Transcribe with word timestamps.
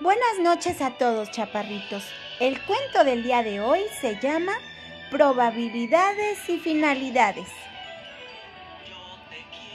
Buenas 0.00 0.38
noches 0.42 0.80
a 0.80 0.92
todos, 0.92 1.30
chaparritos. 1.30 2.02
El 2.38 2.58
cuento 2.62 3.04
del 3.04 3.22
día 3.22 3.42
de 3.42 3.60
hoy 3.60 3.80
se 4.00 4.18
llama 4.18 4.54
Probabilidades 5.10 6.48
y 6.48 6.56
Finalidades. 6.58 7.48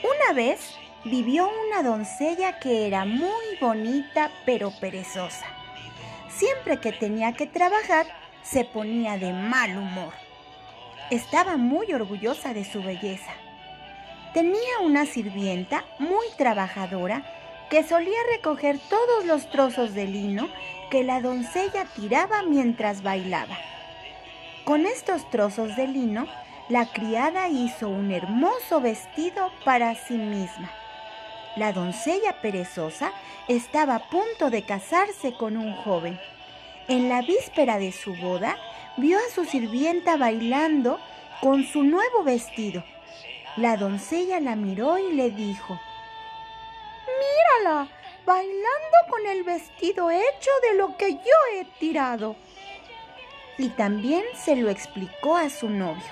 Una 0.02 0.32
vez 0.34 0.74
vivió 1.04 1.48
una 1.68 1.84
doncella 1.84 2.58
que 2.58 2.88
era 2.88 3.04
muy 3.04 3.56
bonita 3.60 4.32
pero 4.44 4.72
perezosa. 4.80 5.46
Siempre 6.28 6.80
que 6.80 6.90
tenía 6.90 7.34
que 7.34 7.46
trabajar, 7.46 8.06
se 8.42 8.64
ponía 8.64 9.18
de 9.18 9.32
mal 9.32 9.78
humor. 9.78 10.12
Estaba 11.12 11.56
muy 11.56 11.92
orgullosa 11.92 12.52
de 12.52 12.64
su 12.64 12.82
belleza. 12.82 13.30
Tenía 14.34 14.80
una 14.82 15.06
sirvienta 15.06 15.84
muy 16.00 16.26
trabajadora 16.36 17.35
que 17.70 17.82
solía 17.82 18.18
recoger 18.32 18.78
todos 18.88 19.24
los 19.24 19.50
trozos 19.50 19.94
de 19.94 20.06
lino 20.06 20.48
que 20.90 21.02
la 21.02 21.20
doncella 21.20 21.84
tiraba 21.96 22.42
mientras 22.42 23.02
bailaba. 23.02 23.56
Con 24.64 24.86
estos 24.86 25.28
trozos 25.30 25.76
de 25.76 25.88
lino, 25.88 26.26
la 26.68 26.86
criada 26.86 27.48
hizo 27.48 27.88
un 27.88 28.10
hermoso 28.10 28.80
vestido 28.80 29.50
para 29.64 29.94
sí 29.94 30.14
misma. 30.14 30.70
La 31.56 31.72
doncella 31.72 32.40
perezosa 32.42 33.12
estaba 33.48 33.96
a 33.96 34.10
punto 34.10 34.50
de 34.50 34.62
casarse 34.62 35.32
con 35.34 35.56
un 35.56 35.72
joven. 35.74 36.18
En 36.88 37.08
la 37.08 37.22
víspera 37.22 37.78
de 37.78 37.92
su 37.92 38.14
boda, 38.16 38.56
vio 38.96 39.18
a 39.18 39.34
su 39.34 39.44
sirvienta 39.44 40.16
bailando 40.16 40.98
con 41.40 41.64
su 41.64 41.82
nuevo 41.82 42.22
vestido. 42.24 42.84
La 43.56 43.76
doncella 43.76 44.40
la 44.40 44.56
miró 44.56 44.98
y 44.98 45.12
le 45.14 45.30
dijo, 45.30 45.80
Mírala, 47.06 47.88
bailando 48.24 48.96
con 49.08 49.26
el 49.26 49.44
vestido 49.44 50.10
hecho 50.10 50.50
de 50.70 50.78
lo 50.78 50.96
que 50.96 51.14
yo 51.14 51.36
he 51.54 51.64
tirado. 51.78 52.36
Y 53.58 53.70
también 53.70 54.24
se 54.34 54.56
lo 54.56 54.68
explicó 54.68 55.36
a 55.36 55.48
su 55.48 55.70
novio. 55.70 56.04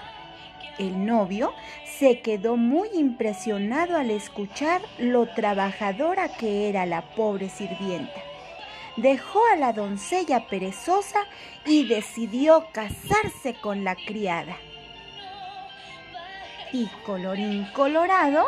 El 0.78 1.06
novio 1.06 1.52
se 1.98 2.20
quedó 2.20 2.56
muy 2.56 2.88
impresionado 2.94 3.96
al 3.96 4.10
escuchar 4.10 4.82
lo 4.98 5.26
trabajadora 5.26 6.28
que 6.28 6.68
era 6.68 6.86
la 6.86 7.02
pobre 7.14 7.48
sirvienta. 7.48 8.20
Dejó 8.96 9.40
a 9.52 9.56
la 9.56 9.72
doncella 9.72 10.46
perezosa 10.48 11.20
y 11.64 11.86
decidió 11.86 12.66
casarse 12.72 13.54
con 13.60 13.84
la 13.84 13.94
criada. 13.94 14.56
Y 16.72 16.86
colorín 17.04 17.66
colorado, 17.72 18.46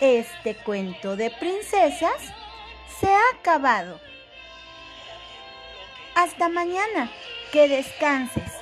este 0.00 0.54
cuento 0.54 1.16
de 1.16 1.30
princesas 1.30 2.14
se 3.00 3.06
ha 3.06 3.38
acabado. 3.38 4.00
Hasta 6.14 6.48
mañana, 6.48 7.10
que 7.52 7.68
descanses. 7.68 8.53